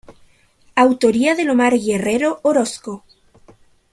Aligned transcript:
Autoría 0.73 1.35
del 1.35 1.51
Omar 1.51 1.77
Guerrero 1.77 2.39
Orozco. 2.41 3.05